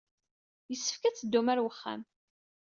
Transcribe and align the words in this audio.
Yessefk 0.69 1.01
ad 1.03 1.15
teddum 1.15 1.47
ɣer 1.49 1.57
uxxam. 1.69 2.01